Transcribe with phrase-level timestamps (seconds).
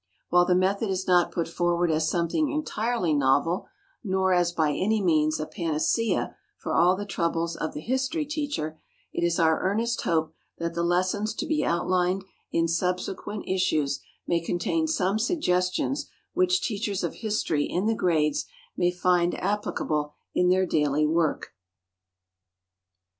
[0.29, 3.67] While the method is not put forward as something entirely novel,
[4.03, 8.81] nor as by any means a panacea for all the troubles of the history teacher,
[9.13, 14.39] it is our earnest hope that the lessons to be outlined in subsequent issues may
[14.39, 20.65] contain some suggestions which teachers of history in the grades may find applicable in their
[20.65, 21.53] daily work.